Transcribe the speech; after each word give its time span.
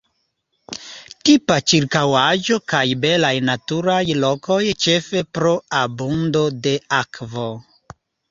Tipa 1.27 1.57
ĉirkaŭaĵo 1.71 2.57
kaj 2.73 2.79
belaj 3.03 3.31
naturaj 3.51 3.99
lokoj 4.23 4.59
ĉefe 4.87 5.23
pro 5.39 5.53
abundo 5.83 6.43
de 6.65 6.75
akvo. 7.03 7.47